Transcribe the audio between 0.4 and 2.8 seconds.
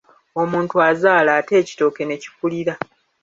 Omuntu azaala ate ekitooke ne kikulira.